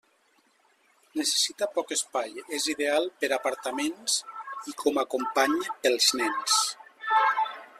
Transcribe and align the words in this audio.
Necessita 1.19 1.67
poc 1.75 1.93
espai, 1.95 2.33
és 2.59 2.65
ideal 2.73 3.05
per 3.25 3.29
apartaments 3.37 4.15
i 4.73 4.77
com 4.85 4.99
a 5.03 5.07
company 5.15 5.57
pels 5.85 6.09
nens. 6.23 6.57